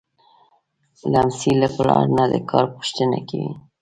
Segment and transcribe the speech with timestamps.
[1.11, 3.51] لمسی له پلار نه د کار پوښتنه کوي.